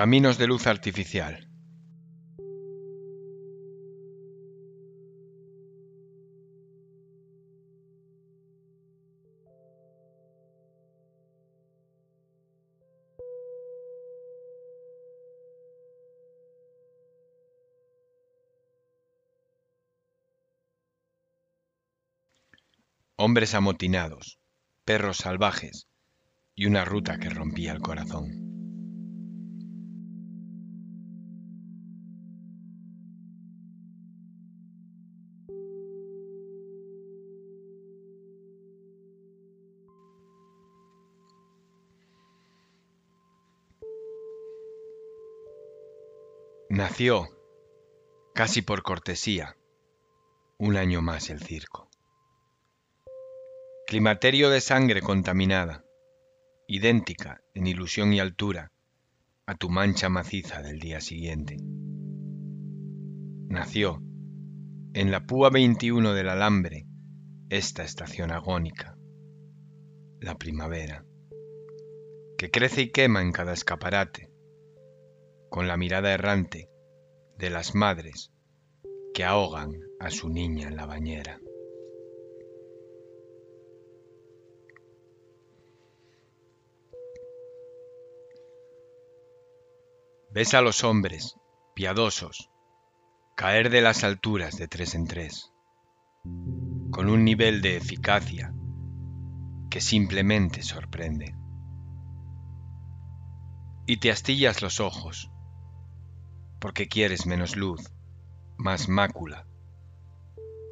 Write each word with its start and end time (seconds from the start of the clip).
Caminos 0.00 0.38
de 0.38 0.46
luz 0.46 0.66
artificial. 0.66 1.46
Hombres 23.16 23.52
amotinados, 23.52 24.40
perros 24.86 25.18
salvajes 25.18 25.88
y 26.54 26.64
una 26.64 26.86
ruta 26.86 27.18
que 27.18 27.28
rompía 27.28 27.72
el 27.72 27.80
corazón. 27.80 28.49
Nació, 46.90 47.28
casi 48.34 48.62
por 48.62 48.82
cortesía, 48.82 49.56
un 50.58 50.76
año 50.76 51.00
más 51.00 51.30
el 51.30 51.38
circo. 51.38 51.88
Climaterio 53.86 54.50
de 54.50 54.60
sangre 54.60 55.00
contaminada, 55.00 55.84
idéntica 56.66 57.42
en 57.54 57.68
ilusión 57.68 58.12
y 58.12 58.18
altura 58.18 58.72
a 59.46 59.54
tu 59.54 59.70
mancha 59.70 60.08
maciza 60.08 60.62
del 60.62 60.80
día 60.80 61.00
siguiente. 61.00 61.58
Nació, 63.48 64.02
en 64.92 65.12
la 65.12 65.24
púa 65.24 65.48
21 65.48 66.12
del 66.12 66.28
alambre, 66.28 66.86
esta 67.50 67.84
estación 67.84 68.32
agónica, 68.32 68.98
la 70.20 70.36
primavera, 70.36 71.06
que 72.36 72.50
crece 72.50 72.82
y 72.82 72.90
quema 72.90 73.22
en 73.22 73.30
cada 73.30 73.52
escaparate, 73.52 74.28
con 75.50 75.68
la 75.68 75.76
mirada 75.76 76.12
errante 76.12 76.69
de 77.40 77.48
las 77.48 77.74
madres 77.74 78.30
que 79.14 79.24
ahogan 79.24 79.72
a 79.98 80.10
su 80.10 80.28
niña 80.28 80.68
en 80.68 80.76
la 80.76 80.84
bañera. 80.84 81.40
Ves 90.32 90.52
a 90.52 90.60
los 90.60 90.84
hombres, 90.84 91.36
piadosos, 91.74 92.50
caer 93.36 93.70
de 93.70 93.80
las 93.80 94.04
alturas 94.04 94.58
de 94.58 94.68
tres 94.68 94.94
en 94.94 95.06
tres, 95.06 95.50
con 96.92 97.08
un 97.08 97.24
nivel 97.24 97.62
de 97.62 97.78
eficacia 97.78 98.52
que 99.70 99.80
simplemente 99.80 100.62
sorprende. 100.62 101.34
Y 103.86 103.96
te 103.96 104.10
astillas 104.10 104.60
los 104.60 104.78
ojos 104.78 105.30
porque 106.60 106.88
quieres 106.88 107.26
menos 107.26 107.56
luz, 107.56 107.90
más 108.56 108.88
mácula, 108.88 109.46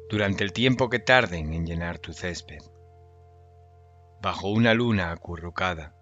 durante 0.09 0.43
el 0.43 0.53
tiempo 0.53 0.89
que 0.89 0.99
tarden 0.99 1.53
en 1.53 1.65
llenar 1.65 1.99
tu 1.99 2.13
césped, 2.13 2.61
bajo 4.21 4.49
una 4.49 4.73
luna 4.73 5.11
acurrucada, 5.11 5.95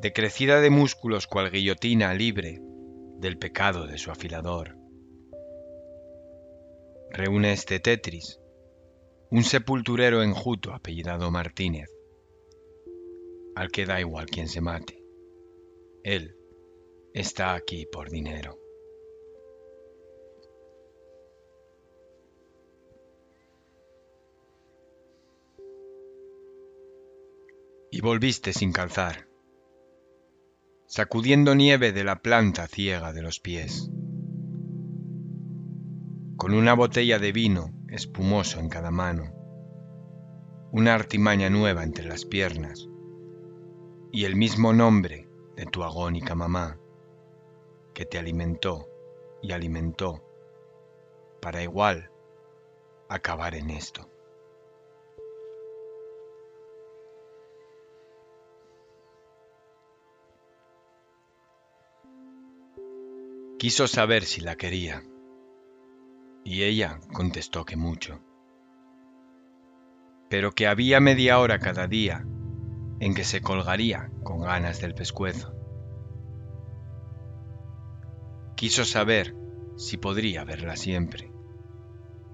decrecida 0.00 0.60
de 0.60 0.70
músculos 0.70 1.26
cual 1.26 1.50
guillotina 1.50 2.12
libre 2.12 2.60
del 3.18 3.38
pecado 3.38 3.86
de 3.86 3.98
su 3.98 4.10
afilador. 4.10 4.76
Reúne 7.10 7.52
este 7.52 7.80
Tetris, 7.80 8.40
un 9.30 9.42
sepulturero 9.42 10.22
enjuto 10.22 10.74
apellidado 10.74 11.30
Martínez, 11.30 11.90
al 13.54 13.70
que 13.70 13.86
da 13.86 14.00
igual 14.00 14.26
quien 14.26 14.48
se 14.48 14.60
mate. 14.60 15.02
Él, 16.02 16.35
está 17.16 17.54
aquí 17.54 17.86
por 17.86 18.10
dinero. 18.10 18.58
Y 27.90 28.02
volviste 28.02 28.52
sin 28.52 28.70
calzar, 28.70 29.30
sacudiendo 30.84 31.54
nieve 31.54 31.92
de 31.92 32.04
la 32.04 32.20
planta 32.20 32.66
ciega 32.66 33.14
de 33.14 33.22
los 33.22 33.40
pies, 33.40 33.90
con 36.36 36.52
una 36.52 36.74
botella 36.74 37.18
de 37.18 37.32
vino 37.32 37.70
espumoso 37.88 38.60
en 38.60 38.68
cada 38.68 38.90
mano, 38.90 39.32
una 40.70 40.94
artimaña 40.94 41.48
nueva 41.48 41.82
entre 41.82 42.04
las 42.04 42.26
piernas 42.26 42.86
y 44.12 44.26
el 44.26 44.36
mismo 44.36 44.74
nombre 44.74 45.30
de 45.56 45.64
tu 45.64 45.82
agónica 45.82 46.34
mamá 46.34 46.78
que 47.96 48.04
te 48.04 48.18
alimentó 48.18 48.90
y 49.40 49.52
alimentó 49.52 50.22
para 51.40 51.62
igual 51.62 52.10
acabar 53.08 53.54
en 53.54 53.70
esto. 53.70 54.06
Quiso 63.58 63.88
saber 63.88 64.24
si 64.26 64.42
la 64.42 64.56
quería 64.56 65.02
y 66.44 66.64
ella 66.64 67.00
contestó 67.14 67.64
que 67.64 67.76
mucho, 67.76 68.20
pero 70.28 70.52
que 70.52 70.66
había 70.66 71.00
media 71.00 71.38
hora 71.38 71.58
cada 71.60 71.86
día 71.86 72.26
en 73.00 73.14
que 73.14 73.24
se 73.24 73.40
colgaría 73.40 74.10
con 74.22 74.42
ganas 74.42 74.82
del 74.82 74.94
pescuezo 74.94 75.65
Quiso 78.56 78.86
saber 78.86 79.36
si 79.76 79.98
podría 79.98 80.42
verla 80.44 80.76
siempre, 80.76 81.30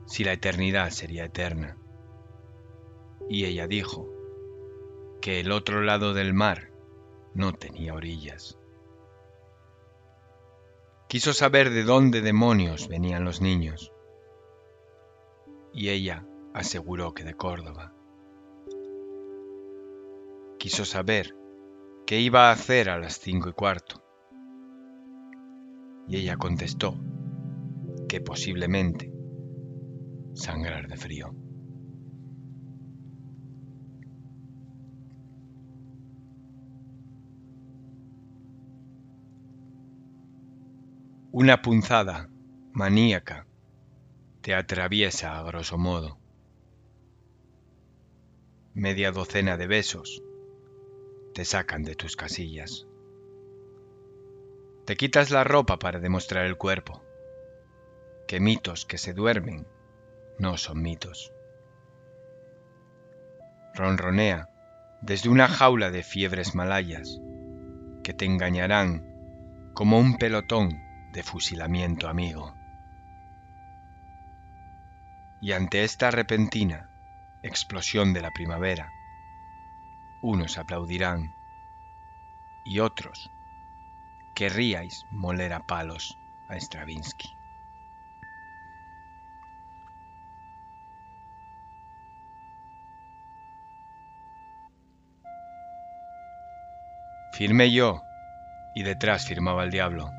si 0.06 0.22
la 0.22 0.32
eternidad 0.32 0.90
sería 0.90 1.24
eterna. 1.24 1.76
Y 3.28 3.44
ella 3.46 3.66
dijo 3.66 4.08
que 5.20 5.40
el 5.40 5.50
otro 5.50 5.82
lado 5.82 6.14
del 6.14 6.32
mar 6.32 6.70
no 7.34 7.52
tenía 7.52 7.94
orillas. 7.94 8.56
Quiso 11.08 11.32
saber 11.32 11.70
de 11.70 11.82
dónde 11.82 12.20
demonios 12.20 12.86
venían 12.86 13.24
los 13.24 13.40
niños. 13.40 13.92
Y 15.72 15.88
ella 15.88 16.24
aseguró 16.54 17.14
que 17.14 17.24
de 17.24 17.34
Córdoba. 17.34 17.94
Quiso 20.60 20.84
saber 20.84 21.34
qué 22.06 22.20
iba 22.20 22.48
a 22.48 22.52
hacer 22.52 22.90
a 22.90 22.98
las 23.00 23.18
cinco 23.18 23.48
y 23.48 23.54
cuarto 23.54 24.02
y 26.08 26.16
ella 26.16 26.36
contestó 26.36 26.98
que 28.08 28.20
posiblemente 28.20 29.12
sangrar 30.34 30.88
de 30.88 30.96
frío. 30.96 31.34
Una 41.30 41.62
punzada 41.62 42.28
maníaca 42.72 43.46
te 44.42 44.54
atraviesa 44.54 45.38
a 45.38 45.42
grosso 45.42 45.78
modo. 45.78 46.18
Media 48.74 49.12
docena 49.12 49.56
de 49.56 49.66
besos 49.66 50.22
te 51.32 51.46
sacan 51.46 51.84
de 51.84 51.94
tus 51.94 52.16
casillas. 52.16 52.86
Te 54.84 54.96
quitas 54.96 55.30
la 55.30 55.44
ropa 55.44 55.78
para 55.78 56.00
demostrar 56.00 56.44
el 56.44 56.56
cuerpo. 56.56 57.04
Que 58.26 58.40
mitos 58.40 58.84
que 58.84 58.98
se 58.98 59.12
duermen 59.12 59.64
no 60.38 60.56
son 60.58 60.82
mitos. 60.82 61.32
Ronronea 63.74 64.48
desde 65.00 65.28
una 65.28 65.46
jaula 65.46 65.90
de 65.92 66.02
fiebres 66.02 66.56
malayas 66.56 67.20
que 68.02 68.12
te 68.12 68.24
engañarán 68.24 69.02
como 69.72 69.98
un 69.98 70.18
pelotón 70.18 70.70
de 71.12 71.22
fusilamiento 71.22 72.08
amigo. 72.08 72.52
Y 75.40 75.52
ante 75.52 75.84
esta 75.84 76.10
repentina 76.10 76.88
explosión 77.44 78.12
de 78.12 78.20
la 78.20 78.32
primavera, 78.32 78.90
unos 80.22 80.58
aplaudirán 80.58 81.32
y 82.64 82.80
otros 82.80 83.31
querríais 84.34 85.06
moler 85.10 85.52
a 85.52 85.60
palos 85.60 86.18
a 86.48 86.56
Stravinsky. 86.56 87.38
Firme 97.32 97.70
yo 97.72 98.02
y 98.74 98.82
detrás 98.82 99.24
firmaba 99.24 99.64
el 99.64 99.70
diablo. 99.70 100.10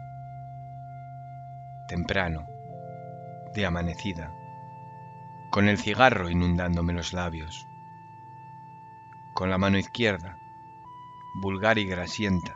Temprano, 1.88 2.48
de 3.54 3.66
amanecida, 3.66 4.34
con 5.52 5.70
el 5.70 5.78
cigarro 5.78 6.30
inundándome 6.30 6.94
los 6.94 7.14
labios, 7.14 7.68
con 9.34 9.50
la 9.50 9.60
mano 9.60 9.78
izquierda, 9.78 10.38
vulgar 11.42 11.78
y 11.78 11.86
grasienta, 11.86 12.56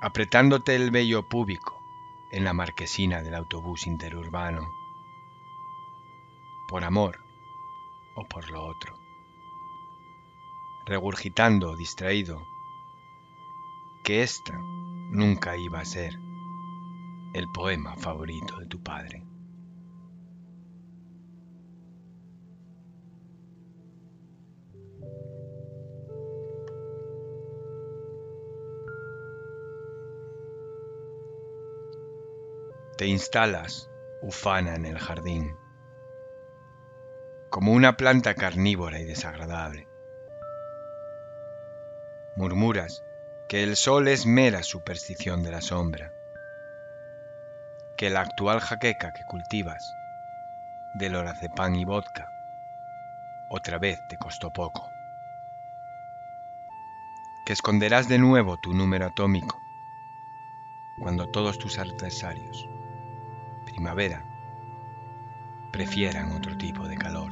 apretándote 0.00 0.74
el 0.76 0.90
vello 0.90 1.28
púbico 1.28 1.82
en 2.30 2.44
la 2.44 2.52
marquesina 2.52 3.22
del 3.22 3.34
autobús 3.34 3.86
interurbano, 3.86 4.70
por 6.68 6.84
amor 6.84 7.24
o 8.14 8.24
por 8.24 8.50
lo 8.50 8.64
otro, 8.64 8.98
regurgitando 10.84 11.76
distraído 11.76 12.46
que 14.02 14.22
esta 14.22 14.58
nunca 14.58 15.56
iba 15.56 15.80
a 15.80 15.84
ser 15.84 16.18
el 17.32 17.50
poema 17.50 17.96
favorito 17.96 18.58
de 18.58 18.66
tu 18.66 18.82
padre. 18.82 19.35
Te 32.96 33.06
instalas, 33.06 33.90
ufana, 34.22 34.74
en 34.74 34.86
el 34.86 34.98
jardín, 34.98 35.58
como 37.50 37.72
una 37.72 37.98
planta 37.98 38.34
carnívora 38.34 38.98
y 38.98 39.04
desagradable. 39.04 39.86
Murmuras 42.36 43.02
que 43.48 43.62
el 43.62 43.76
sol 43.76 44.08
es 44.08 44.24
mera 44.24 44.62
superstición 44.62 45.42
de 45.42 45.50
la 45.50 45.60
sombra, 45.60 46.10
que 47.98 48.08
la 48.08 48.22
actual 48.22 48.60
jaqueca 48.60 49.12
que 49.12 49.24
cultivas, 49.24 49.94
del 50.94 51.22
pan 51.54 51.74
y 51.74 51.84
vodka, 51.84 52.32
otra 53.50 53.78
vez 53.78 54.02
te 54.08 54.16
costó 54.16 54.50
poco, 54.50 54.90
que 57.44 57.52
esconderás 57.52 58.08
de 58.08 58.16
nuevo 58.16 58.56
tu 58.56 58.72
número 58.72 59.04
atómico 59.04 59.62
cuando 60.98 61.26
todos 61.26 61.58
tus 61.58 61.78
adversarios 61.78 62.75
primavera 63.76 64.24
prefieran 65.70 66.32
otro 66.32 66.56
tipo 66.56 66.88
de 66.88 66.96
calor. 66.96 67.30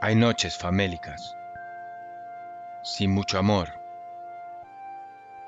Hay 0.00 0.14
noches 0.14 0.56
famélicas, 0.56 1.36
sin 2.84 3.10
mucho 3.10 3.38
amor, 3.38 3.70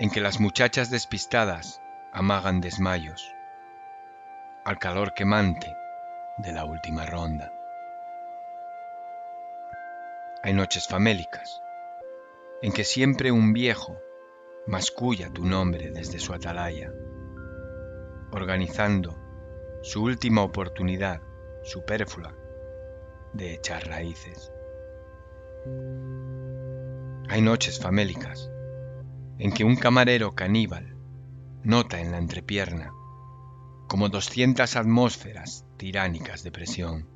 en 0.01 0.11
que 0.11 0.21
las 0.21 0.41
muchachas 0.41 0.91
despistadas 0.91 1.81
amagan 2.13 2.61
desmayos 2.61 3.33
al 4.65 4.79
calor 4.81 5.15
quemante 5.15 5.77
de 6.39 6.53
la 6.53 6.65
última 6.65 7.07
ronda. 7.07 7.53
Hay 10.41 10.53
noches 10.53 10.87
famélicas, 10.87 11.61
en 12.63 12.73
que 12.73 12.85
siempre 12.85 13.33
un 13.33 13.53
viejo 13.53 13.99
masculla 14.69 15.33
tu 15.33 15.45
nombre 15.45 15.91
desde 15.91 16.21
su 16.21 16.33
atalaya, 16.33 16.93
organizando 18.31 19.19
su 19.83 20.05
última 20.05 20.43
oportunidad 20.43 21.21
superflua 21.65 22.37
de 23.33 23.55
echar 23.55 23.89
raíces. 23.89 24.53
Hay 27.29 27.43
noches 27.43 27.81
famélicas 27.81 28.49
en 29.39 29.51
que 29.51 29.65
un 29.65 29.75
camarero 29.75 30.37
caníbal 30.37 30.97
nota 31.65 32.01
en 32.01 32.13
la 32.13 32.19
entrepierna 32.19 32.93
como 33.89 34.09
doscientas 34.09 34.77
atmósferas 34.77 35.67
tiránicas 35.79 36.45
de 36.45 36.53
presión, 36.53 37.09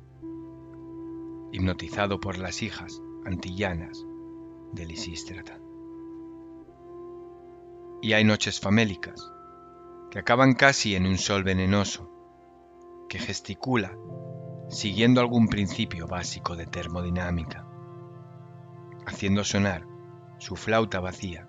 hipnotizado 1.53 2.19
por 2.19 2.37
las 2.37 2.61
hijas 2.61 3.01
antillanas 3.25 4.05
de 4.71 4.85
Lisístrata. 4.85 5.59
Y 8.01 8.13
hay 8.13 8.23
noches 8.23 8.59
famélicas 8.59 9.31
que 10.11 10.19
acaban 10.19 10.53
casi 10.53 10.95
en 10.95 11.05
un 11.05 11.17
sol 11.17 11.43
venenoso 11.43 12.09
que 13.09 13.19
gesticula 13.19 13.95
siguiendo 14.69 15.21
algún 15.21 15.47
principio 15.47 16.07
básico 16.07 16.55
de 16.55 16.65
termodinámica, 16.65 17.65
haciendo 19.05 19.43
sonar 19.43 19.85
su 20.39 20.55
flauta 20.55 20.99
vacía 20.99 21.47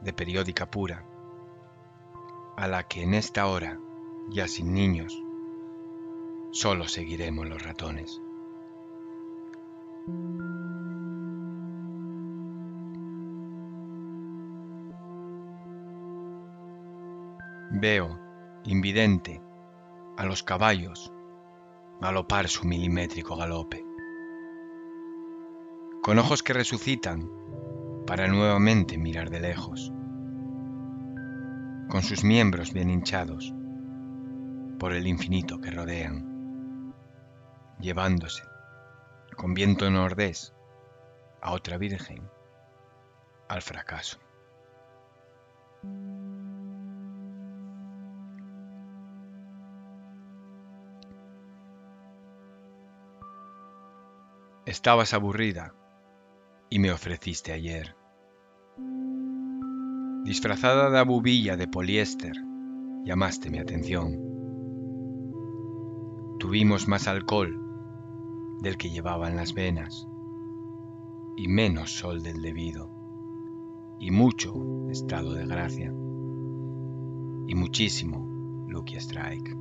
de 0.00 0.12
periódica 0.12 0.70
pura, 0.70 1.04
a 2.56 2.68
la 2.68 2.84
que 2.84 3.02
en 3.02 3.14
esta 3.14 3.46
hora, 3.46 3.78
ya 4.30 4.48
sin 4.48 4.72
niños, 4.72 5.22
solo 6.52 6.88
seguiremos 6.88 7.46
los 7.46 7.62
ratones. 7.62 8.20
Veo, 17.78 18.18
invidente, 18.64 19.42
a 20.16 20.24
los 20.24 20.42
caballos 20.42 21.12
galopar 22.00 22.48
su 22.48 22.66
milimétrico 22.66 23.36
galope. 23.36 23.84
Con 26.02 26.18
ojos 26.18 26.42
que 26.42 26.54
resucitan 26.54 27.30
para 28.06 28.28
nuevamente 28.28 28.96
mirar 28.96 29.28
de 29.28 29.40
lejos. 29.40 29.92
Con 31.90 32.02
sus 32.02 32.24
miembros 32.24 32.72
bien 32.72 32.88
hinchados 32.88 33.52
por 34.78 34.94
el 34.94 35.06
infinito 35.06 35.60
que 35.60 35.70
rodean, 35.70 36.94
llevándose 37.78 38.42
con 39.36 39.52
viento 39.52 39.90
nordés 39.90 40.54
a 41.42 41.52
otra 41.52 41.76
virgen 41.76 42.26
al 43.48 43.60
fracaso. 43.60 44.18
Estabas 54.66 55.14
aburrida 55.14 55.76
y 56.68 56.80
me 56.80 56.90
ofreciste 56.90 57.52
ayer. 57.52 57.94
Disfrazada 60.24 60.90
de 60.90 60.98
abubilla 60.98 61.56
de 61.56 61.68
poliéster, 61.68 62.32
llamaste 63.04 63.48
mi 63.48 63.60
atención. 63.60 64.18
Tuvimos 66.40 66.88
más 66.88 67.06
alcohol 67.06 67.56
del 68.60 68.76
que 68.76 68.90
llevaba 68.90 69.28
en 69.28 69.36
las 69.36 69.54
venas 69.54 70.08
y 71.36 71.46
menos 71.46 71.92
sol 71.92 72.24
del 72.24 72.42
debido 72.42 72.90
y 74.00 74.10
mucho 74.10 74.52
estado 74.90 75.34
de 75.34 75.46
gracia 75.46 75.94
y 77.46 77.54
muchísimo 77.54 78.66
Lucky 78.66 78.96
Strike. 78.96 79.56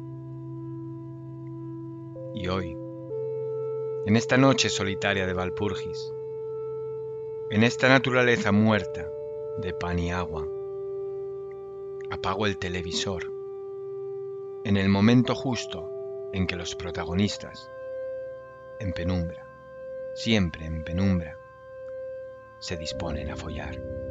Y 2.33 2.47
hoy 2.47 2.75
en 4.05 4.15
esta 4.15 4.37
noche 4.37 4.69
solitaria 4.69 5.25
de 5.25 5.33
Valpurgis, 5.33 6.13
en 7.49 7.63
esta 7.63 7.89
naturaleza 7.89 8.51
muerta 8.51 9.09
de 9.57 9.73
pan 9.73 9.97
y 9.97 10.11
agua. 10.11 10.47
Apago 12.11 12.45
el 12.45 12.59
televisor 12.59 13.31
en 14.63 14.77
el 14.77 14.89
momento 14.89 15.33
justo 15.33 15.89
en 16.33 16.45
que 16.45 16.55
los 16.55 16.75
protagonistas, 16.75 17.71
en 18.79 18.93
penumbra, 18.93 19.43
siempre 20.13 20.65
en 20.65 20.83
penumbra, 20.83 21.39
se 22.59 22.77
disponen 22.77 23.31
a 23.31 23.35
follar. 23.35 24.04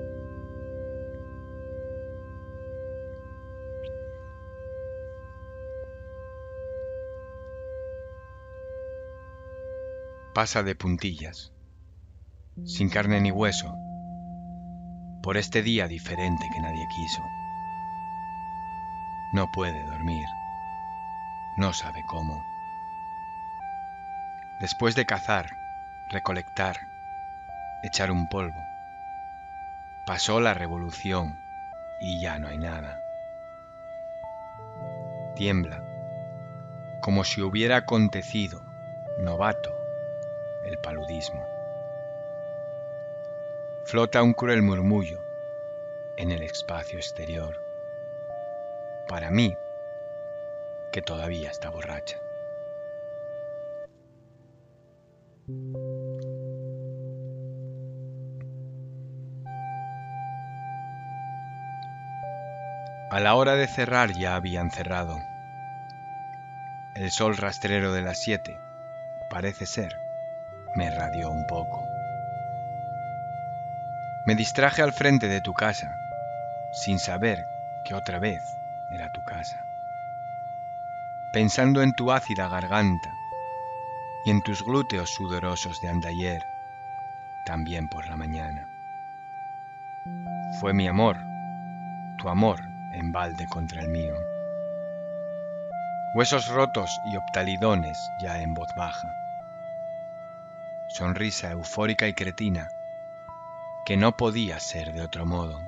Pasa 10.34 10.62
de 10.62 10.74
puntillas, 10.74 11.52
sin 12.64 12.90
carne 12.90 13.20
ni 13.20 13.30
hueso, 13.30 13.74
por 15.22 15.36
este 15.36 15.62
día 15.62 15.88
diferente 15.88 16.50
que 16.52 16.60
nadie 16.60 16.86
quiso. 16.94 17.22
No 19.32 19.50
puede 19.52 19.84
dormir, 19.86 20.26
no 21.56 21.72
sabe 21.72 22.02
cómo. 22.08 22.44
Después 24.60 24.94
de 24.94 25.06
cazar, 25.06 25.46
recolectar, 26.10 26.76
echar 27.82 28.10
un 28.10 28.28
polvo, 28.28 28.60
pasó 30.06 30.40
la 30.40 30.52
revolución 30.52 31.38
y 32.00 32.20
ya 32.20 32.38
no 32.38 32.48
hay 32.48 32.58
nada. 32.58 33.00
Tiembla 35.36 35.82
como 37.00 37.22
si 37.22 37.42
hubiera 37.42 37.76
acontecido, 37.76 38.62
novato, 39.18 39.73
el 40.64 40.78
paludismo. 40.78 41.46
Flota 43.84 44.22
un 44.22 44.32
cruel 44.32 44.62
murmullo 44.62 45.20
en 46.16 46.30
el 46.30 46.42
espacio 46.42 46.98
exterior. 46.98 47.60
Para 49.08 49.30
mí, 49.30 49.54
que 50.92 51.02
todavía 51.02 51.50
está 51.50 51.68
borracha. 51.70 52.18
A 63.10 63.20
la 63.20 63.34
hora 63.34 63.54
de 63.54 63.66
cerrar 63.66 64.12
ya 64.12 64.34
habían 64.34 64.70
cerrado. 64.70 65.18
El 66.94 67.10
sol 67.10 67.36
rastrero 67.36 67.92
de 67.92 68.02
las 68.02 68.22
siete, 68.22 68.58
parece 69.30 69.66
ser, 69.66 70.03
me 70.74 70.90
radió 70.90 71.30
un 71.30 71.46
poco. 71.46 71.88
Me 74.26 74.34
distraje 74.34 74.82
al 74.82 74.92
frente 74.92 75.28
de 75.28 75.40
tu 75.40 75.52
casa, 75.54 75.96
sin 76.72 76.98
saber 76.98 77.46
que 77.84 77.94
otra 77.94 78.18
vez 78.18 78.42
era 78.90 79.12
tu 79.12 79.22
casa. 79.24 79.64
Pensando 81.32 81.82
en 81.82 81.92
tu 81.92 82.10
ácida 82.10 82.48
garganta 82.48 83.12
y 84.24 84.30
en 84.30 84.42
tus 84.42 84.64
glúteos 84.64 85.10
sudorosos 85.10 85.80
de 85.80 85.88
andayer, 85.88 86.42
también 87.46 87.88
por 87.88 88.08
la 88.08 88.16
mañana. 88.16 88.66
Fue 90.58 90.72
mi 90.72 90.88
amor, 90.88 91.18
tu 92.18 92.28
amor 92.28 92.60
en 92.92 93.12
balde 93.12 93.46
contra 93.46 93.82
el 93.82 93.88
mío. 93.88 94.14
Huesos 96.14 96.48
rotos 96.48 96.90
y 97.12 97.16
optalidones 97.16 97.98
ya 98.20 98.40
en 98.40 98.54
voz 98.54 98.68
baja. 98.76 99.23
Sonrisa 100.96 101.50
eufórica 101.50 102.06
y 102.06 102.14
cretina 102.14 102.68
que 103.84 103.96
no 103.96 104.16
podía 104.16 104.60
ser 104.60 104.92
de 104.92 105.02
otro 105.02 105.26
modo. 105.26 105.58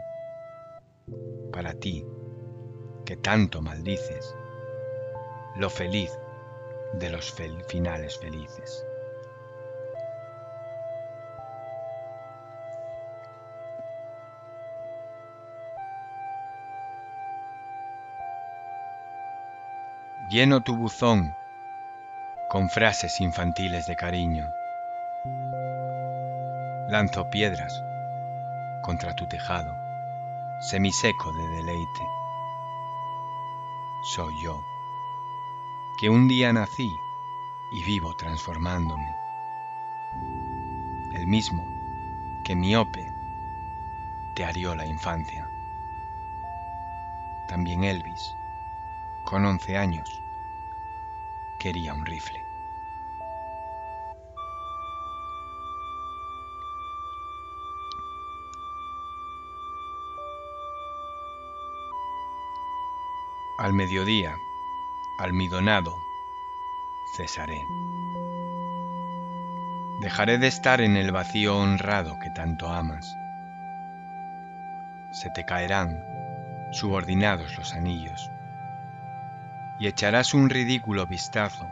Para 1.53 1.75
ti, 1.75 2.07
que 3.05 3.17
tanto 3.17 3.61
maldices, 3.61 4.33
lo 5.57 5.69
feliz 5.69 6.17
de 6.93 7.11
los 7.11 7.35
finales 7.67 8.17
felices. 8.21 8.87
Lleno 20.31 20.61
tu 20.61 20.77
buzón 20.77 21.35
con 22.49 22.71
frases 22.71 23.21
infantiles 23.21 23.89
de 23.89 23.97
cariño. 23.97 24.47
Lanzo 26.89 27.29
piedras 27.31 27.83
contra 28.83 29.17
tu 29.17 29.27
tejado, 29.27 29.75
semiseco 30.61 31.33
de 31.33 31.49
deleite. 31.57 32.07
Soy 34.03 34.33
yo, 34.41 34.65
que 35.99 36.09
un 36.09 36.29
día 36.29 36.53
nací 36.53 36.89
y 37.73 37.83
vivo 37.83 38.15
transformándome. 38.15 39.17
El 41.13 41.27
mismo 41.27 41.67
que 42.45 42.55
miope 42.55 43.13
te 44.37 44.45
arió 44.45 44.77
la 44.77 44.87
infancia. 44.87 45.49
También 47.49 47.83
Elvis 47.83 48.37
con 49.25 49.45
11 49.45 49.77
años, 49.77 50.23
quería 51.59 51.95
un 51.95 52.07
rifle. 52.07 52.46
Al 63.67 63.73
mediodía, 63.73 64.39
almidonado, 65.19 65.93
cesaré. 67.17 67.61
Dejaré 70.01 70.39
de 70.39 70.47
estar 70.47 70.81
en 70.81 70.97
el 70.97 71.11
vacío 71.11 71.59
honrado 71.59 72.17
que 72.23 72.31
tanto 72.31 72.69
amas. 72.69 73.13
Se 75.11 75.31
te 75.31 75.45
caerán 75.45 76.01
subordinados 76.71 77.59
los 77.59 77.75
anillos 77.75 78.31
y 79.81 79.89
echarás 79.89 80.33
un 80.33 80.49
ridículo 80.49 81.09
vistazo 81.09 81.67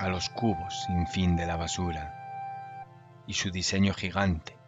a 0.00 0.08
los 0.08 0.28
cubos 0.30 0.82
sin 0.86 1.06
fin 1.06 1.36
de 1.36 1.46
la 1.46 1.54
basura 1.54 2.12
y 3.28 3.34
su 3.34 3.52
diseño 3.52 3.94
gigante 3.94 4.58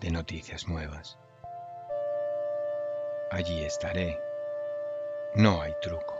de 0.00 0.10
noticias 0.12 0.66
nuevas. 0.66 1.18
Allí 3.30 3.62
estaré. 3.64 4.25
No 5.36 5.60
hay 5.60 5.74
truco. 5.82 6.18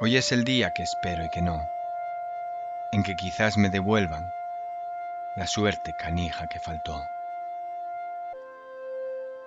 Hoy 0.00 0.18
es 0.18 0.32
el 0.32 0.44
día 0.44 0.74
que 0.74 0.82
espero 0.82 1.24
y 1.24 1.30
que 1.30 1.40
no, 1.40 1.66
en 2.92 3.02
que 3.02 3.16
quizás 3.16 3.56
me 3.56 3.70
devuelvan 3.70 4.30
la 5.34 5.46
suerte 5.46 5.94
canija 5.98 6.46
que 6.46 6.60
faltó. 6.60 7.02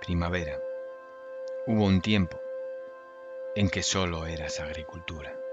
Primavera. 0.01 0.57
Hubo 1.67 1.85
un 1.85 2.01
tiempo 2.01 2.41
en 3.55 3.69
que 3.69 3.83
solo 3.83 4.25
eras 4.25 4.59
agricultura. 4.59 5.44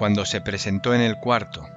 Cuando 0.00 0.24
se 0.24 0.40
presentó 0.40 0.94
en 0.94 1.02
el 1.02 1.20
cuarto, 1.20 1.68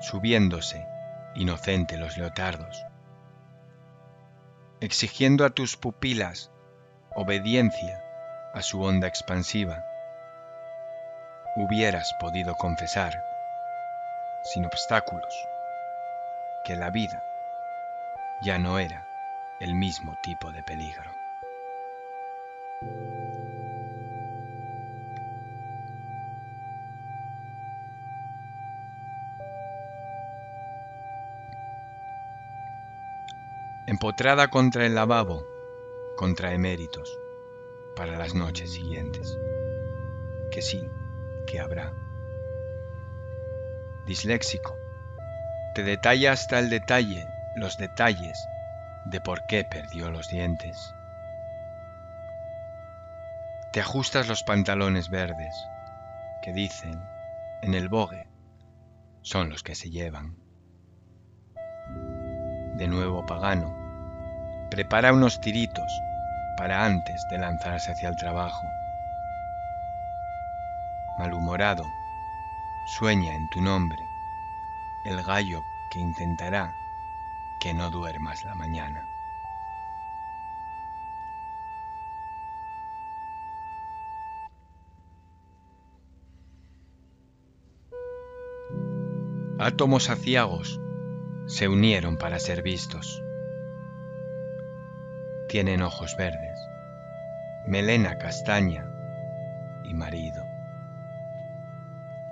subiéndose, 0.00 0.88
inocente 1.36 1.96
los 1.96 2.18
leotardos, 2.18 2.84
exigiendo 4.80 5.44
a 5.44 5.50
tus 5.50 5.76
pupilas 5.76 6.50
obediencia 7.14 8.02
a 8.54 8.62
su 8.62 8.82
onda 8.82 9.06
expansiva, 9.06 9.84
hubieras 11.54 12.12
podido 12.18 12.56
confesar 12.56 13.22
sin 14.42 14.64
obstáculos, 14.66 15.32
que 16.64 16.74
la 16.74 16.90
vida 16.90 17.22
ya 18.42 18.58
no 18.58 18.80
era 18.80 19.06
el 19.60 19.76
mismo 19.76 20.18
tipo 20.24 20.50
de 20.50 20.64
peligro. 20.64 21.19
Empotrada 34.02 34.48
contra 34.48 34.86
el 34.86 34.94
lavabo, 34.94 35.46
contra 36.16 36.54
eméritos, 36.54 37.20
para 37.94 38.16
las 38.16 38.34
noches 38.34 38.72
siguientes. 38.72 39.36
Que 40.50 40.62
sí, 40.62 40.80
que 41.46 41.60
habrá 41.60 41.92
disléxico, 44.06 44.78
te 45.74 45.82
detalla 45.82 46.32
hasta 46.32 46.58
el 46.60 46.70
detalle 46.70 47.26
los 47.56 47.76
detalles 47.76 48.48
de 49.04 49.20
por 49.20 49.44
qué 49.44 49.64
perdió 49.64 50.10
los 50.10 50.28
dientes. 50.28 50.78
Te 53.70 53.80
ajustas 53.80 54.28
los 54.28 54.42
pantalones 54.44 55.10
verdes 55.10 55.54
que 56.42 56.54
dicen 56.54 56.98
en 57.60 57.74
el 57.74 57.90
bogue 57.90 58.30
son 59.20 59.50
los 59.50 59.62
que 59.62 59.74
se 59.74 59.90
llevan. 59.90 60.38
De 62.78 62.88
nuevo 62.88 63.26
pagano, 63.26 63.79
prepara 64.70 65.12
unos 65.12 65.40
tiritos 65.40 66.00
para 66.56 66.84
antes 66.84 67.26
de 67.28 67.38
lanzarse 67.38 67.90
hacia 67.90 68.08
el 68.08 68.16
trabajo. 68.16 68.66
Malhumorado, 71.18 71.84
Sueña 72.86 73.34
en 73.34 73.48
tu 73.50 73.60
nombre, 73.60 74.02
el 75.04 75.22
gallo 75.22 75.62
que 75.90 76.00
intentará 76.00 76.72
que 77.60 77.74
no 77.74 77.90
duermas 77.90 78.44
la 78.44 78.54
mañana. 78.54 79.04
Átomos 89.58 90.08
aciagos 90.08 90.80
se 91.46 91.68
unieron 91.68 92.16
para 92.16 92.38
ser 92.38 92.62
vistos. 92.62 93.22
Tienen 95.50 95.82
ojos 95.82 96.16
verdes, 96.16 96.60
melena 97.66 98.18
castaña 98.18 98.88
y 99.82 99.94
marido 99.94 100.44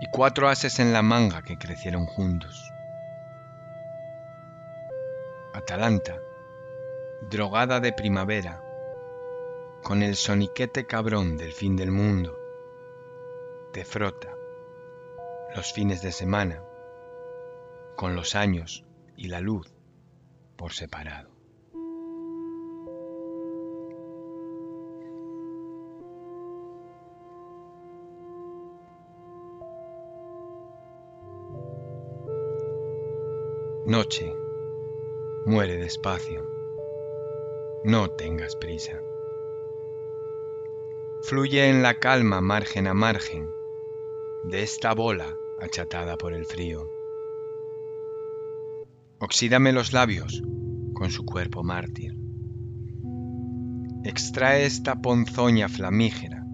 y 0.01 0.07
cuatro 0.07 0.49
ases 0.49 0.79
en 0.79 0.93
la 0.93 1.03
manga 1.03 1.43
que 1.43 1.59
crecieron 1.59 2.07
juntos. 2.07 2.73
Atalanta, 5.53 6.21
drogada 7.29 7.81
de 7.81 7.93
primavera, 7.93 8.63
con 9.83 10.05
el 10.05 10.15
soniquete 10.15 10.87
cabrón 10.87 11.37
del 11.37 11.53
fin 11.53 11.75
del 11.75 11.91
mundo, 11.91 12.39
te 13.73 13.85
frota 13.85 14.33
los 15.57 15.73
fines 15.73 16.03
de 16.03 16.13
semana 16.13 16.63
con 17.97 18.15
los 18.15 18.37
años 18.37 18.85
y 19.17 19.27
la 19.27 19.41
luz 19.41 19.75
por 20.57 20.73
separado. 20.73 21.38
Noche, 33.89 34.37
muere 35.47 35.79
despacio, 35.79 36.47
no 37.85 38.11
tengas 38.11 38.55
prisa. 38.55 39.01
Fluye 41.23 41.71
en 41.71 41.83
la 41.83 41.95
calma 41.95 42.43
margen 42.43 42.87
a 42.87 42.93
margen 42.93 43.49
de 44.45 44.63
esta 44.63 44.93
bola 44.93 45.35
achatada 45.59 46.19
por 46.19 46.35
el 46.35 46.45
frío. 46.45 46.87
Oxídame 49.21 49.73
los 49.73 49.95
labios 49.95 50.43
con 50.93 51.09
su 51.09 51.25
cuerpo 51.25 51.65
mártir. 51.65 52.15
Extrae 54.05 54.67
esta 54.67 55.01
ponzoña 55.01 55.71
flamígera 55.71 56.45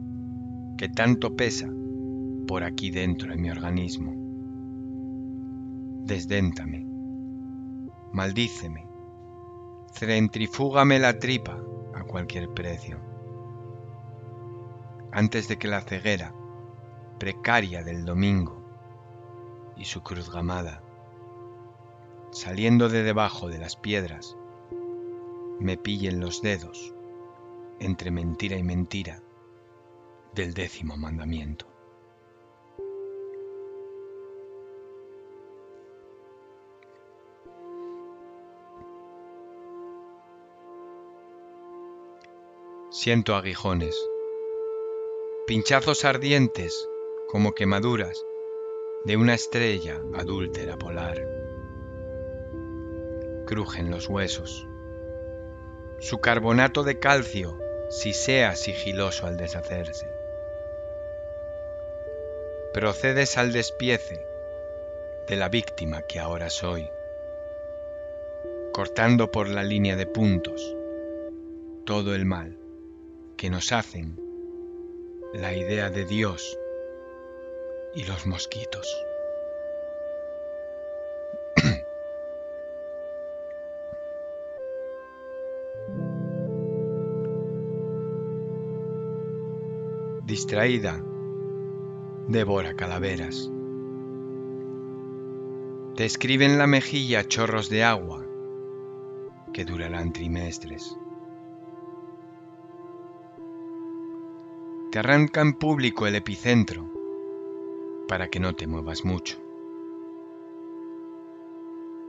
que 0.79 0.89
tanto 0.89 1.35
pesa 1.35 1.69
por 2.47 2.63
aquí 2.63 2.93
dentro 2.93 3.33
de 3.33 3.39
mi 3.39 3.51
organismo. 3.51 4.15
Desdéntame 6.07 6.94
maldíceme, 8.15 8.87
centrifúgame 9.93 11.01
la 11.01 11.19
tripa 11.19 11.59
a 11.95 12.05
cualquier 12.05 12.49
precio, 12.49 13.01
antes 15.11 15.49
de 15.49 15.59
que 15.59 15.67
la 15.67 15.81
ceguera 15.81 16.33
precaria 17.19 17.83
del 17.83 18.05
domingo 18.05 18.63
y 19.77 19.87
su 19.87 20.05
cruz 20.05 20.31
gamada, 20.31 20.81
saliendo 22.31 22.89
de 22.89 23.03
debajo 23.03 23.49
de 23.49 23.59
las 23.59 23.75
piedras, 23.75 24.37
me 25.59 25.77
pillen 25.77 26.21
los 26.21 26.41
dedos 26.41 26.95
entre 27.81 28.13
mentira 28.13 28.57
y 28.57 28.63
mentira 28.63 29.23
del 30.37 30.55
décimo 30.55 30.97
mandamiento. 30.97 31.74
Siento 42.97 43.35
aguijones, 43.35 44.09
pinchazos 45.49 46.05
ardientes 46.05 46.89
como 47.27 47.53
quemaduras 47.53 48.25
de 49.05 49.17
una 49.17 49.35
estrella 49.35 50.01
adúltera 50.15 50.77
polar. 50.77 51.21
Crujen 53.47 53.91
los 53.91 54.09
huesos. 54.09 54.69
Su 55.99 56.21
carbonato 56.21 56.85
de 56.85 57.01
calcio 57.01 57.59
sisea 57.91 58.55
sigiloso 58.55 59.27
al 59.27 59.39
deshacerse. 59.39 60.07
Procedes 62.73 63.37
al 63.39 63.53
despiece 63.53 64.25
de 65.27 65.35
la 65.35 65.49
víctima 65.49 66.03
que 66.03 66.21
ahora 66.21 66.49
soy, 66.49 66.89
cortando 68.73 69.33
por 69.33 69.49
la 69.49 69.65
línea 69.65 69.97
de 69.97 70.07
puntos 70.07 70.77
todo 71.85 72.15
el 72.15 72.25
mal 72.25 72.64
que 73.37 73.51
nos 73.51 73.73
hacen 73.73 74.17
la 75.35 75.55
idea 75.55 75.91
de 75.91 76.05
Dios 76.05 76.59
y 77.95 78.05
los 78.05 78.27
mosquitos. 78.27 78.87
Distraída, 90.25 91.05
devora 92.29 92.75
calaveras. 92.75 93.51
Te 95.97 96.05
escriben 96.05 96.59
la 96.59 96.67
mejilla 96.67 97.29
chorros 97.29 97.69
de 97.69 97.85
agua 97.85 98.27
que 99.53 99.65
durarán 99.65 100.13
trimestres. 100.13 100.97
Te 104.95 105.01
arranca 105.01 105.41
en 105.41 105.55
público 105.55 106.07
el 106.07 106.15
epicentro 106.15 106.89
para 108.07 108.29
que 108.29 108.39
no 108.39 108.55
te 108.55 108.69
muevas 108.69 109.05
mucho. 109.05 109.37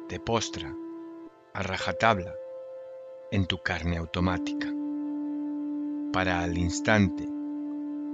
Te 0.08 0.20
postra 0.20 0.78
a 1.56 1.64
rajatabla 1.64 2.36
en 3.32 3.48
tu 3.48 3.58
carne 3.58 3.98
automática 3.98 4.72
para 6.14 6.42
al 6.42 6.60
instante 6.60 7.28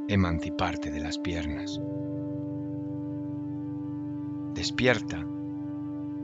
emanciparte 0.08 0.90
de 0.90 1.02
las 1.02 1.20
piernas. 1.20 1.82
Despierta 4.54 5.28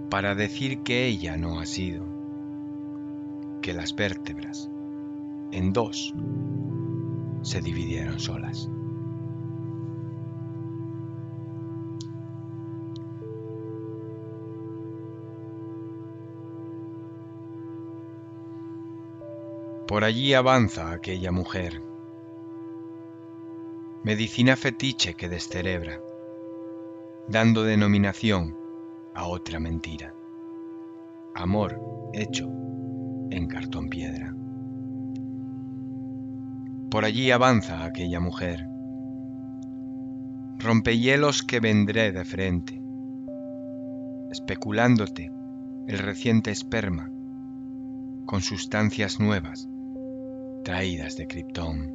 para 0.10 0.36
decir 0.36 0.83
que 0.83 1.05
ella 1.05 1.36
no 1.36 1.60
ha 1.60 1.65
sido, 1.65 2.05
que 3.62 3.73
las 3.73 3.93
vértebras 3.93 4.69
en 5.51 5.73
dos 5.73 6.13
se 7.47 7.62
dividieron 7.62 8.19
solas. 8.19 8.69
Por 19.88 20.03
allí 20.03 20.33
avanza 20.33 20.91
aquella 20.91 21.31
mujer, 21.31 21.81
medicina 24.03 24.57
fetiche 24.57 25.13
que 25.13 25.29
descerebra, 25.29 26.01
dando 27.29 27.63
denominación 27.63 28.57
a 29.13 29.25
otra 29.25 29.62
mentira, 29.62 30.13
amor 31.33 31.79
hecho 32.12 32.49
en 33.31 33.47
cartón 33.47 33.88
piedra. 33.88 34.36
Por 36.97 37.05
allí 37.05 37.29
avanza 37.29 37.86
aquella 37.86 38.19
mujer. 38.19 38.67
Rompehielos 40.57 41.43
que 41.43 41.60
vendré 41.60 42.12
de 42.12 42.25
frente, 42.25 42.81
especulándote 44.31 45.31
el 45.88 45.99
reciente 45.99 46.49
esperma 46.49 47.07
con 48.25 48.41
sustancias 48.41 49.19
nuevas 49.19 49.69
traídas 50.63 51.17
de 51.17 51.27
Krypton. 51.27 51.93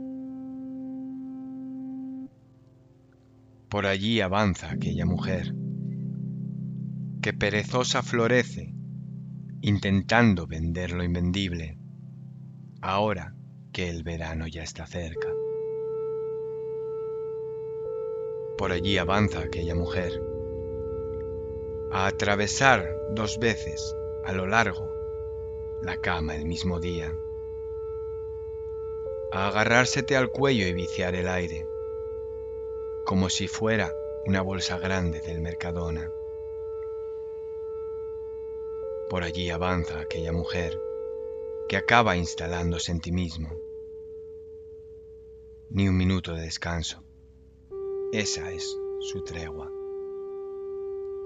Por 3.68 3.86
allí 3.86 4.20
avanza 4.20 4.70
aquella 4.70 5.04
mujer 5.04 5.52
que 7.22 7.32
perezosa 7.32 8.04
florece 8.04 8.72
intentando 9.62 10.46
vender 10.46 10.92
lo 10.92 11.02
invendible. 11.02 11.76
Ahora 12.80 13.34
que 13.72 13.88
el 13.88 14.02
verano 14.02 14.46
ya 14.46 14.62
está 14.62 14.86
cerca. 14.86 15.34
Por 18.58 18.70
allí 18.70 18.98
avanza 18.98 19.40
aquella 19.40 19.74
mujer, 19.74 20.22
a 21.90 22.06
atravesar 22.06 22.86
dos 23.10 23.38
veces 23.38 23.96
a 24.24 24.32
lo 24.32 24.46
largo 24.46 24.92
la 25.82 25.96
cama 25.96 26.36
el 26.36 26.44
mismo 26.44 26.80
día, 26.80 27.16
a 29.32 29.48
agarrársete 29.48 30.16
al 30.16 30.30
cuello 30.30 30.66
y 30.66 30.74
viciar 30.74 31.14
el 31.14 31.26
aire, 31.26 31.66
como 33.04 33.30
si 33.30 33.48
fuera 33.48 33.90
una 34.26 34.42
bolsa 34.42 34.78
grande 34.78 35.20
del 35.20 35.40
Mercadona. 35.40 36.12
Por 39.08 39.24
allí 39.24 39.50
avanza 39.50 39.98
aquella 39.98 40.32
mujer 40.32 40.91
que 41.72 41.78
acaba 41.78 42.18
instalándose 42.18 42.92
en 42.92 43.00
ti 43.00 43.12
mismo. 43.12 43.48
Ni 45.70 45.88
un 45.88 45.96
minuto 45.96 46.34
de 46.34 46.42
descanso. 46.42 47.02
Esa 48.12 48.52
es 48.52 48.76
su 49.00 49.24
tregua. 49.24 49.72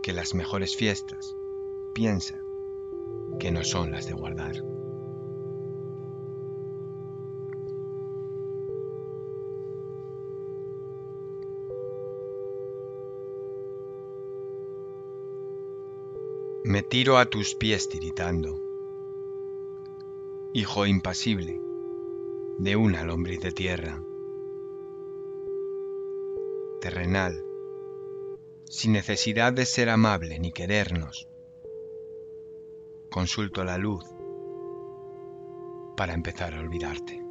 Que 0.05 0.13
las 0.13 0.35
mejores 0.35 0.77
fiestas, 0.77 1.35
piensa, 1.97 2.37
que 3.41 3.51
no 3.51 3.65
son 3.65 3.91
las 3.91 4.07
de 4.07 4.13
guardar. 4.13 4.63
Me 16.63 16.85
tiro 16.85 17.19
a 17.19 17.27
tus 17.27 17.57
pies 17.57 17.89
tiritando 17.89 18.66
hijo 20.57 20.87
impasible 20.87 21.61
de 22.57 22.77
una 22.77 23.05
lombriz 23.05 23.40
de 23.40 23.53
tierra. 23.53 24.03
Terrenal, 26.81 27.45
sin 28.64 28.92
necesidad 28.92 29.53
de 29.53 29.66
ser 29.66 29.90
amable 29.90 30.38
ni 30.38 30.53
querernos, 30.53 31.29
consulto 33.11 33.64
la 33.64 33.77
luz 33.77 34.03
para 35.95 36.14
empezar 36.14 36.55
a 36.55 36.61
olvidarte. 36.61 37.23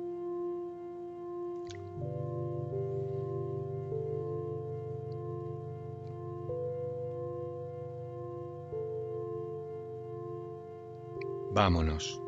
Vámonos. 11.51 12.24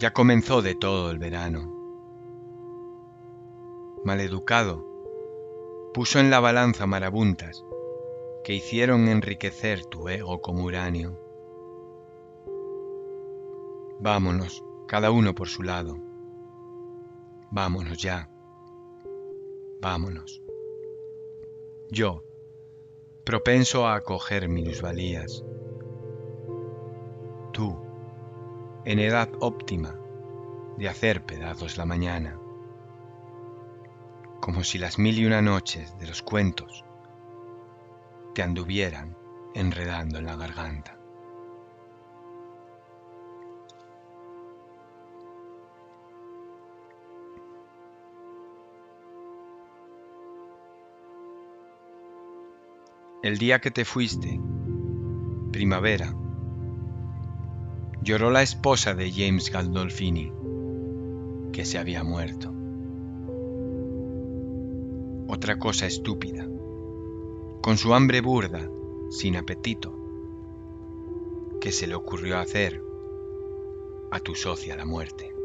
Ya 0.00 0.14
comenzó 0.14 0.62
de 0.62 0.74
todo 0.74 1.10
el 1.10 1.18
verano. 1.18 1.76
Maleducado, 4.02 4.82
puso 5.92 6.18
en 6.20 6.30
la 6.30 6.40
balanza 6.40 6.86
marabuntas 6.86 7.62
que 8.42 8.54
hicieron 8.54 9.08
enriquecer 9.08 9.84
tu 9.84 10.08
ego 10.08 10.40
como 10.40 10.64
uranio. 10.64 11.20
Vámonos, 13.98 14.64
cada 14.88 15.10
uno 15.10 15.34
por 15.34 15.48
su 15.48 15.62
lado. 15.62 15.98
Vámonos 17.50 17.98
ya. 17.98 18.30
Vámonos. 19.82 20.42
Yo, 21.90 22.24
propenso 23.24 23.86
a 23.86 23.96
acoger 23.96 24.48
minusvalías. 24.48 25.44
Tú, 27.52 27.89
en 28.84 28.98
edad 28.98 29.28
óptima 29.40 29.94
de 30.78 30.88
hacer 30.88 31.24
pedazos 31.24 31.76
la 31.76 31.84
mañana, 31.84 32.38
como 34.40 34.64
si 34.64 34.78
las 34.78 34.98
mil 34.98 35.18
y 35.18 35.26
una 35.26 35.42
noches 35.42 35.98
de 35.98 36.06
los 36.06 36.22
cuentos 36.22 36.84
te 38.34 38.42
anduvieran 38.42 39.16
enredando 39.54 40.18
en 40.18 40.26
la 40.26 40.36
garganta. 40.36 40.96
El 53.22 53.36
día 53.36 53.60
que 53.60 53.70
te 53.70 53.84
fuiste, 53.84 54.40
primavera, 55.52 56.14
lloró 58.02 58.30
la 58.30 58.42
esposa 58.42 58.94
de 58.94 59.10
James 59.12 59.50
Gandolfini, 59.50 60.32
que 61.52 61.64
se 61.64 61.78
había 61.78 62.02
muerto. 62.02 62.52
Otra 65.28 65.58
cosa 65.58 65.86
estúpida, 65.86 66.48
con 67.60 67.76
su 67.76 67.94
hambre 67.94 68.20
burda, 68.20 68.68
sin 69.10 69.36
apetito, 69.36 69.94
que 71.60 71.72
se 71.72 71.86
le 71.86 71.94
ocurrió 71.94 72.38
hacer 72.38 72.82
a 74.10 74.18
tu 74.18 74.34
socia 74.34 74.76
la 74.76 74.86
muerte. 74.86 75.39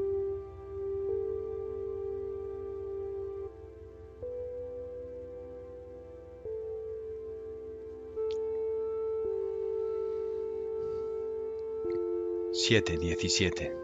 7.17 12.68 13.78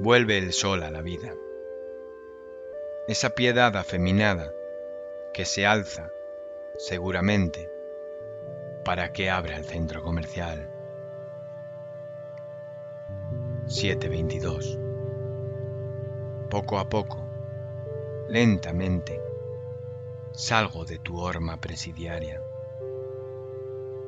Vuelve 0.00 0.36
el 0.36 0.52
sol 0.52 0.82
a 0.82 0.90
la 0.90 1.00
vida. 1.00 1.34
Esa 3.08 3.30
piedad 3.30 3.74
afeminada 3.74 4.52
que 5.32 5.46
se 5.46 5.64
alza, 5.64 6.12
seguramente, 6.76 7.70
para 8.84 9.14
que 9.14 9.30
abra 9.30 9.56
el 9.56 9.64
centro 9.64 10.02
comercial. 10.02 10.70
7.22 13.64 14.78
Poco 16.50 16.78
a 16.78 16.90
poco, 16.90 17.26
lentamente, 18.28 19.22
salgo 20.32 20.84
de 20.84 20.98
tu 20.98 21.18
horma 21.18 21.62
presidiaria, 21.62 22.42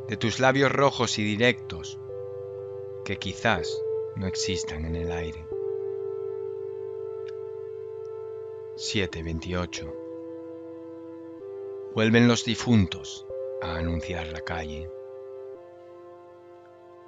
de 0.08 0.18
tus 0.18 0.40
labios 0.40 0.70
rojos 0.70 1.18
y 1.18 1.24
directos 1.24 1.98
que 3.04 3.18
quizás 3.18 3.82
no 4.14 4.26
existan 4.26 4.84
en 4.84 4.94
el 4.94 5.10
aire. 5.10 5.44
7.28 8.76 9.92
Vuelven 11.94 12.28
los 12.28 12.44
difuntos 12.44 13.26
a 13.60 13.76
anunciar 13.76 14.28
la 14.28 14.40
calle, 14.40 14.90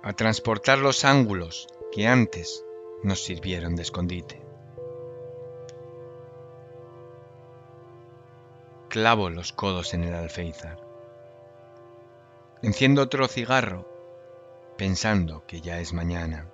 a 0.02 0.12
transportar 0.12 0.78
los 0.78 1.04
ángulos 1.04 1.68
que 1.92 2.07
antes 2.07 2.64
nos 3.02 3.22
sirvieron 3.22 3.76
de 3.76 3.83
escondite. 3.83 4.44
Clavo 8.88 9.30
los 9.30 9.52
codos 9.52 9.94
en 9.94 10.04
el 10.04 10.14
alféizar. 10.14 10.80
Enciendo 12.62 13.02
otro 13.02 13.26
cigarro 13.28 13.93
pensando 14.76 15.44
que 15.46 15.60
ya 15.60 15.80
es 15.80 15.92
mañana. 15.92 16.50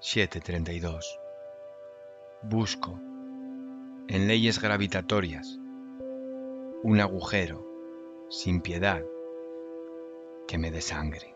7.32. 0.00 1.04
Busco, 2.42 2.98
en 4.08 4.26
leyes 4.26 4.60
gravitatorias, 4.60 5.58
un 6.82 7.00
agujero 7.00 7.64
sin 8.30 8.60
piedad 8.60 9.02
que 10.48 10.58
me 10.58 10.70
desangre. 10.70 11.29